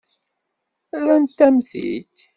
[1.01, 2.17] Rrant-am-t-id.